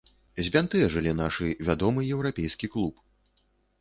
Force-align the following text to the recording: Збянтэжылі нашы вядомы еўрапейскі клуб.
Збянтэжылі 0.45 1.13
нашы 1.19 1.51
вядомы 1.67 2.01
еўрапейскі 2.17 2.67
клуб. 2.77 2.95